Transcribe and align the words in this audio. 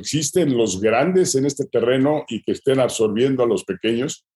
¿Existen 0.00 0.56
los 0.56 0.80
grandes 0.80 1.34
en 1.34 1.44
este 1.44 1.66
terreno 1.66 2.24
y 2.28 2.42
que 2.42 2.52
estén 2.52 2.80
absorbiendo 2.80 3.42
a 3.42 3.46
los 3.46 3.64
pequeños? 3.64 4.26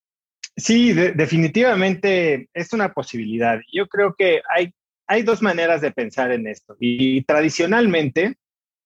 Sí, 0.56 0.92
definitivamente 0.92 2.48
es 2.52 2.72
una 2.74 2.92
posibilidad. 2.92 3.58
Yo 3.72 3.88
creo 3.88 4.14
que 4.16 4.42
hay, 4.54 4.72
hay 5.08 5.22
dos 5.22 5.40
maneras 5.40 5.80
de 5.80 5.90
pensar 5.90 6.32
en 6.32 6.46
esto. 6.46 6.76
Y 6.78 7.22
tradicionalmente 7.22 8.36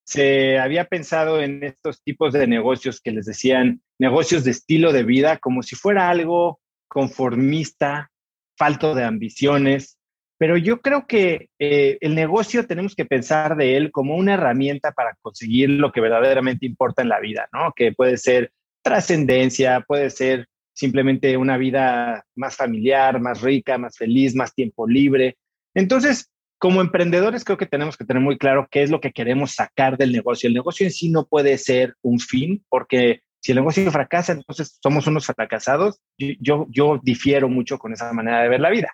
se 0.05 0.59
había 0.59 0.85
pensado 0.85 1.43
en 1.43 1.63
estos 1.65 2.01
tipos 2.03 2.33
de 2.33 2.47
negocios 2.47 3.01
que 3.01 3.11
les 3.11 3.27
decían 3.27 3.83
negocios 3.99 4.45
de 4.45 4.53
estilo 4.53 4.93
de 4.93 5.03
vida 5.03 5.39
como 5.39 5.63
si 5.63 5.75
fuera 5.75 6.09
algo 6.09 6.61
conformista, 6.87 8.11
falto 8.57 8.95
de 8.95 9.05
ambiciones. 9.05 9.98
Pero 10.39 10.57
yo 10.57 10.81
creo 10.81 11.07
que 11.07 11.51
eh, 11.59 11.99
el 12.01 12.15
negocio 12.15 12.67
tenemos 12.67 12.95
que 12.95 13.05
pensar 13.05 13.57
de 13.57 13.77
él 13.77 13.91
como 13.91 14.17
una 14.17 14.35
herramienta 14.35 14.93
para 14.93 15.17
conseguir 15.21 15.71
lo 15.71 15.91
que 15.91 16.01
verdaderamente 16.01 16.65
importa 16.65 17.03
en 17.03 17.09
la 17.09 17.19
vida, 17.19 17.49
¿no? 17.53 17.73
Que 17.75 17.93
puede 17.93 18.17
ser 18.17 18.53
trascendencia, 18.83 19.85
puede 19.87 20.11
ser 20.11 20.47
simplemente 20.73 21.37
una 21.37 21.57
vida 21.57 22.25
más 22.37 22.55
familiar, 22.55 23.21
más 23.21 23.43
rica, 23.43 23.79
más 23.79 23.97
feliz, 23.97 24.37
más 24.37 24.55
tiempo 24.55 24.87
libre. 24.87 25.37
Entonces, 25.75 26.31
como 26.59 26.81
emprendedores 26.81 27.45
creo 27.45 27.59
que 27.59 27.67
tenemos 27.67 27.97
que 27.97 28.05
tener 28.05 28.23
muy 28.23 28.39
claro 28.39 28.69
qué 28.71 28.85
es 28.85 28.91
lo 28.91 29.01
que 29.01 29.13
queremos 29.13 29.53
sacar 29.53 29.99
del 29.99 30.13
negocio. 30.13 30.47
El 30.47 30.55
negocio 30.55 30.87
en 30.87 30.93
sí 30.93 31.11
no 31.11 31.27
puede 31.27 31.59
ser 31.59 31.95
un 32.03 32.21
fin, 32.21 32.65
porque 32.69 33.23
si 33.41 33.53
el 33.53 33.57
negocio 33.57 33.91
fracasa, 33.91 34.33
entonces 34.33 34.79
somos 34.81 35.07
unos 35.09 35.27
fracasados. 35.27 36.01
Yo, 36.17 36.67
yo 36.71 37.01
difiero 37.03 37.49
mucho 37.49 37.79
con 37.79 37.93
esa 37.93 38.13
manera 38.13 38.43
de 38.43 38.49
ver 38.49 38.61
la 38.61 38.71
vida. 38.71 38.93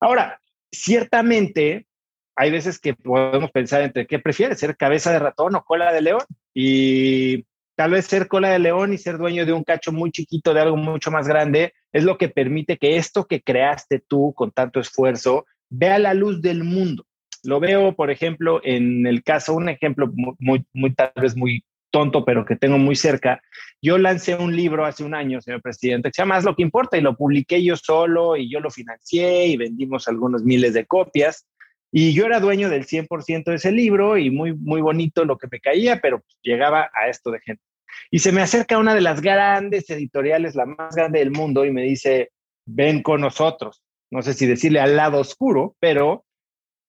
Ahora, 0.00 0.40
ciertamente 0.72 1.86
hay 2.34 2.50
veces 2.50 2.80
que 2.80 2.94
podemos 2.94 3.50
pensar 3.50 3.82
entre 3.82 4.06
qué 4.06 4.18
prefieres, 4.18 4.58
ser 4.58 4.76
cabeza 4.76 5.12
de 5.12 5.18
ratón 5.18 5.54
o 5.54 5.64
cola 5.64 5.92
de 5.92 6.00
león. 6.00 6.22
Y 6.54 7.44
Tal 7.74 7.90
vez 7.90 8.06
ser 8.06 8.28
cola 8.28 8.50
de 8.50 8.58
león 8.58 8.92
y 8.92 8.98
ser 8.98 9.16
dueño 9.16 9.46
de 9.46 9.52
un 9.52 9.64
cacho 9.64 9.92
muy 9.92 10.10
chiquito 10.10 10.52
de 10.52 10.60
algo 10.60 10.76
mucho 10.76 11.10
más 11.10 11.26
grande 11.26 11.72
es 11.92 12.04
lo 12.04 12.18
que 12.18 12.28
permite 12.28 12.76
que 12.76 12.96
esto 12.96 13.26
que 13.26 13.40
creaste 13.40 13.98
tú 14.06 14.34
con 14.36 14.50
tanto 14.50 14.78
esfuerzo 14.78 15.46
vea 15.70 15.98
la 15.98 16.12
luz 16.12 16.42
del 16.42 16.64
mundo. 16.64 17.06
Lo 17.44 17.60
veo, 17.60 17.96
por 17.96 18.10
ejemplo, 18.10 18.60
en 18.62 19.06
el 19.06 19.24
caso, 19.24 19.54
un 19.54 19.68
ejemplo 19.68 20.10
muy, 20.38 20.64
muy, 20.72 20.94
tal 20.94 21.12
vez 21.16 21.34
muy 21.34 21.64
tonto, 21.92 22.24
pero 22.24 22.44
que 22.44 22.56
tengo 22.56 22.78
muy 22.78 22.96
cerca. 22.96 23.40
Yo 23.80 23.98
lancé 23.98 24.34
un 24.34 24.56
libro 24.56 24.84
hace 24.84 25.04
un 25.04 25.14
año, 25.14 25.40
señor 25.40 25.62
presidente, 25.62 26.08
que 26.08 26.14
se 26.14 26.22
llama 26.22 26.40
lo 26.40 26.56
que 26.56 26.62
importa 26.62 26.96
y 26.96 27.00
lo 27.00 27.16
publiqué 27.16 27.62
yo 27.62 27.76
solo 27.76 28.36
y 28.36 28.50
yo 28.50 28.58
lo 28.58 28.70
financié 28.70 29.46
y 29.46 29.56
vendimos 29.56 30.08
algunos 30.08 30.42
miles 30.42 30.74
de 30.74 30.86
copias. 30.86 31.46
Y 31.92 32.14
yo 32.14 32.24
era 32.24 32.40
dueño 32.40 32.70
del 32.70 32.86
100% 32.86 33.44
de 33.44 33.54
ese 33.54 33.70
libro 33.70 34.16
y 34.16 34.30
muy, 34.30 34.54
muy 34.54 34.80
bonito 34.80 35.24
lo 35.24 35.36
que 35.36 35.46
me 35.50 35.60
caía, 35.60 36.00
pero 36.00 36.22
llegaba 36.42 36.90
a 36.94 37.08
esto 37.08 37.30
de 37.30 37.40
gente. 37.40 37.62
Y 38.10 38.20
se 38.20 38.32
me 38.32 38.40
acerca 38.40 38.78
una 38.78 38.94
de 38.94 39.02
las 39.02 39.20
grandes 39.20 39.88
editoriales, 39.90 40.54
la 40.54 40.64
más 40.64 40.96
grande 40.96 41.18
del 41.18 41.30
mundo, 41.30 41.64
y 41.66 41.70
me 41.70 41.82
dice, 41.82 42.30
ven 42.64 43.02
con 43.02 43.20
nosotros. 43.20 43.82
No 44.10 44.22
sé 44.22 44.32
si 44.32 44.46
decirle 44.46 44.80
al 44.80 44.96
lado 44.96 45.18
oscuro, 45.18 45.76
pero 45.80 46.24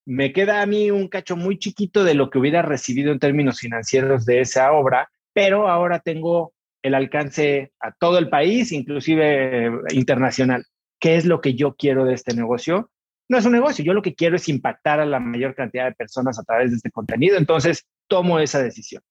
me 0.06 0.34
queda 0.34 0.62
a 0.62 0.66
mí 0.66 0.92
un 0.92 1.08
cacho 1.08 1.36
muy 1.36 1.58
chiquito 1.58 2.04
de 2.04 2.14
lo 2.14 2.30
que 2.30 2.40
hubiera 2.40 2.62
recibido 2.62 3.12
en 3.12 3.20
términos 3.20 3.60
financieros 3.60 4.26
de 4.26 4.42
esa 4.42 4.72
obra, 4.74 5.10
pero 5.34 5.68
ahora 5.70 6.00
tengo 6.00 6.54
el 6.82 6.96
alcance 6.96 7.72
a 7.80 7.92
todo 7.94 8.18
el 8.18 8.30
país, 8.30 8.72
inclusive 8.72 9.72
internacional. 9.92 10.66
¿Qué 11.00 11.16
es 11.16 11.26
lo 11.26 11.42
que 11.42 11.54
yo 11.56 11.76
quiero 11.76 12.06
de 12.06 12.14
este 12.14 12.34
negocio? 12.34 12.90
no 13.30 13.38
es 13.38 13.46
un 13.46 13.54
negocio, 13.54 13.84
yo 13.84 13.94
lo 13.94 14.02
que 14.02 14.16
quiero 14.16 14.36
es 14.36 14.50
impactar 14.50 15.00
a 15.00 15.06
la 15.06 15.20
mayor 15.20 15.56
cantidad 15.56 15.86
de 15.86 15.96
personas 15.96 16.38
a 16.40 16.44
través 16.44 16.72
de 16.72 16.78
este 16.78 16.92
contenido, 16.92 17.38
entonces 17.38 17.86
tomo 18.08 18.40
esa 18.40 18.62
decisión. 18.62 19.02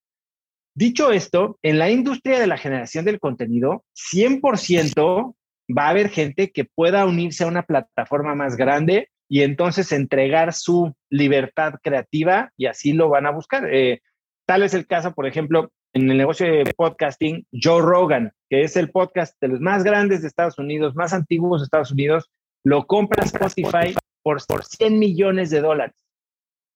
Dicho 0.75 1.13
esto, 1.13 1.59
en 1.63 1.79
la 1.79 1.91
industria 1.91 2.39
de 2.39 2.47
la 2.47 2.57
generación 2.57 3.05
del 3.05 3.19
contenido, 3.19 3.85
100% 3.95 5.35
va 5.77 5.87
a 5.87 5.91
haber 5.91 6.09
gente 6.09 6.51
que 6.51 6.65
pueda 6.65 7.05
unirse 7.05 7.45
a 7.45 7.49
una 7.49 7.63
plataforma 7.63 8.35
más 8.35 8.57
grande 8.57 9.09
y 9.33 9.45
entonces 9.45 9.93
entregar 9.93 10.53
su 10.53 10.95
libertad 11.09 11.77
creativa 11.83 12.53
y 12.59 12.67
así 12.67 12.93
lo 12.93 13.09
van 13.09 13.25
a 13.25 13.31
buscar. 13.31 13.67
Eh, 13.73 14.03
tal 14.47 14.63
es 14.63 14.75
el 14.75 14.87
caso, 14.87 15.15
por 15.15 15.27
ejemplo, 15.27 15.73
en 15.95 16.11
el 16.11 16.19
negocio 16.19 16.45
de 16.45 16.71
podcasting, 16.77 17.47
Joe 17.51 17.81
Rogan, 17.81 18.35
que 18.51 18.61
es 18.61 18.77
el 18.77 18.91
podcast 18.91 19.35
de 19.41 19.49
los 19.49 19.59
más 19.59 19.85
grandes 19.85 20.21
de 20.21 20.29
Estados 20.29 20.59
Unidos, 20.59 20.95
más 20.95 21.15
antiguos 21.15 21.63
de 21.63 21.65
Estados 21.65 21.93
Unidos, 21.93 22.31
lo 22.63 22.87
compra 22.87 23.25
Spotify 23.25 23.95
por, 24.23 24.45
por 24.47 24.67
100 24.67 24.99
millones 24.99 25.49
de 25.49 25.63
dólares. 25.63 25.97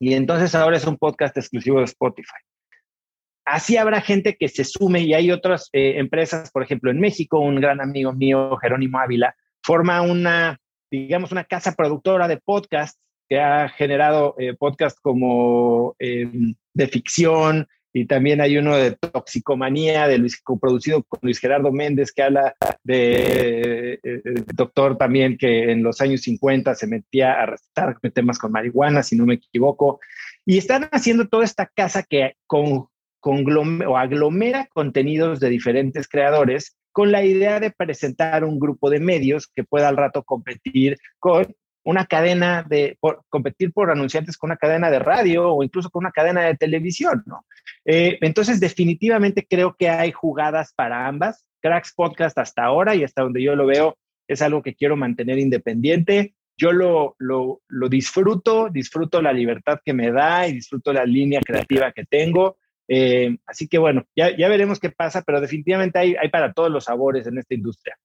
Y 0.01 0.15
entonces 0.15 0.55
ahora 0.55 0.79
es 0.79 0.87
un 0.87 0.97
podcast 0.97 1.37
exclusivo 1.37 1.81
de 1.81 1.85
Spotify. 1.85 2.41
Así 3.45 3.77
habrá 3.77 4.01
gente 4.01 4.35
que 4.35 4.49
se 4.49 4.65
sume 4.65 5.01
y 5.01 5.13
hay 5.13 5.31
otras 5.31 5.69
eh, 5.75 5.99
empresas, 5.99 6.51
por 6.53 6.63
ejemplo, 6.63 6.91
en 6.91 7.01
México, 7.01 7.39
un 7.39 7.61
gran 7.61 7.83
amigo 7.83 8.15
mío, 8.15 8.57
Jerónimo 8.57 8.99
Ávila, 8.99 9.37
forma 9.63 10.01
una, 10.01 10.59
digamos, 10.91 11.33
una 11.33 11.45
casa 11.45 11.73
productora 11.73 12.29
de 12.29 12.39
podcasts 12.39 13.01
que 13.29 13.41
ha 13.41 13.69
generado 13.69 14.35
eh, 14.39 14.55
podcasts 14.55 15.01
como 15.01 15.97
em, 15.99 16.55
de 16.75 16.89
ficción, 16.89 17.67
y 17.97 18.05
también 18.05 18.43
hay 18.43 18.59
uno 18.59 18.77
de 18.77 18.93
toxicomanía, 18.93 20.07
de 20.07 20.19
Luis, 20.19 20.43
producido 20.61 21.03
con 21.03 21.19
Luis 21.23 21.39
Gerardo 21.39 21.73
Méndez, 21.73 22.13
que 22.13 22.25
habla 22.25 22.55
de 22.85 23.99
eh, 24.03 24.21
doctor 24.55 24.99
también 24.99 25.39
que 25.39 25.73
en 25.73 25.83
los 25.83 26.03
años 26.03 26.21
50 26.21 26.75
se 26.75 26.87
metía 26.87 27.33
a 27.33 27.47
recetar 27.47 27.99
temas 28.13 28.39
con 28.39 28.53
marihuana, 28.53 29.03
si 29.03 29.17
no 29.17 29.25
me 29.25 29.35
equivoco. 29.35 29.99
Y 30.45 30.59
están 30.59 30.91
haciendo 30.93 31.27
toda 31.27 31.47
esta 31.47 31.71
casa 31.75 32.03
que 32.03 32.35
con 32.47 32.89
o 33.27 33.97
aglomera 33.97 34.69
contenidos 34.73 35.41
de 35.41 35.49
diferentes 35.49 36.07
creadores 36.07 36.77
con 36.97 37.13
la 37.13 37.23
idea 37.23 37.61
de 37.61 37.71
presentar 37.71 38.43
un 38.43 38.59
grupo 38.59 38.89
de 38.89 39.01
medios 39.01 39.47
que 39.55 39.65
pueda 39.65 39.87
al 39.87 39.99
rato 39.99 40.23
competir 40.23 40.97
con 41.19 41.55
una 41.85 42.07
cadena 42.07 42.63
de, 42.67 42.99
competir 43.29 43.71
por 43.75 43.91
anunciantes 43.91 44.39
con 44.39 44.49
una 44.49 44.57
cadena 44.57 44.91
de 44.91 44.99
radio 44.99 45.53
o 45.53 45.63
incluso 45.63 45.91
con 45.91 46.05
una 46.05 46.11
cadena 46.11 46.45
de 46.45 46.57
televisión, 46.57 47.23
¿no? 47.27 47.45
Eh, 47.85 48.17
entonces, 48.23 48.61
definitivamente 48.61 49.47
creo 49.47 49.77
que 49.79 49.91
hay 49.91 50.11
jugadas 50.11 50.73
para 50.75 51.07
ambas. 51.07 51.45
Cracks 51.61 51.93
Podcast 51.95 52.39
hasta 52.39 52.65
ahora 52.65 52.95
y 52.95 53.05
hasta 53.05 53.21
donde 53.21 53.43
yo 53.43 53.55
lo 53.57 53.67
veo 53.67 53.99
es 54.27 54.41
algo 54.41 54.63
que 54.63 54.75
quiero 54.75 54.97
mantener 54.97 55.39
independiente. 55.39 56.35
Yo 56.57 56.73
lo, 56.73 57.15
lo, 57.19 57.61
lo 57.69 57.91
disfruto, 57.91 58.71
disfruto 58.71 59.21
la 59.21 59.35
libertad 59.35 59.81
que 59.85 59.93
me 59.93 60.11
da 60.13 60.49
y 60.49 60.55
disfruto 60.55 60.95
la 60.95 61.05
línea 61.05 61.43
creativa 61.45 61.93
que 61.93 62.07
tengo. 62.07 62.57
Eh, 62.89 63.37
así 63.47 63.69
que 63.69 63.79
bueno, 63.79 64.05
ya, 64.15 64.37
ya, 64.37 64.49
veremos 64.49 64.79
qué 64.79 64.91
pasa, 64.91 65.23
pero 65.23 65.41
definitivamente 65.41 65.99
hay, 65.99 66.15
hay 66.21 66.29
para 66.29 66.53
todos 66.53 66.71
los 66.71 66.85
sabores 66.85 67.27
en 67.27 67.39
esta 67.39 67.55
industria. 67.55 67.97